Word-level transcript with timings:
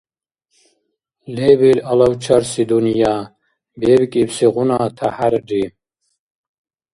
Лебил 1.35 1.79
алавчарси 1.91 2.63
дунъя 2.69 3.15
бебкӏибсигъуна 3.79 4.79
тяхӏярри. 4.97 5.63